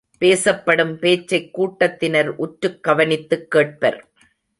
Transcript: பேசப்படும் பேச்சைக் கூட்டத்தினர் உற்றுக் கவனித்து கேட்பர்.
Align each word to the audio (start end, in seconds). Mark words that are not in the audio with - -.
பேசப்படும் 0.17 0.99
பேச்சைக் 0.99 1.53
கூட்டத்தினர் 1.53 2.35
உற்றுக் 2.35 2.83
கவனித்து 2.83 3.47
கேட்பர். 3.55 3.99